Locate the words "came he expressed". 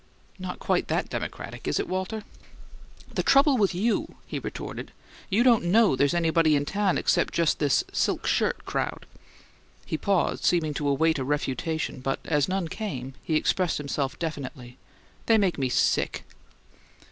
12.67-13.77